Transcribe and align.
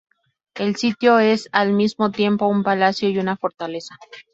El 0.55 0.77
sitio 0.77 1.19
es 1.19 1.47
al 1.51 1.73
mismo 1.73 2.09
tiempo 2.09 2.47
un 2.47 2.63
palacio 2.63 3.07
y 3.09 3.19
una 3.19 3.37
fortaleza. 3.37 3.93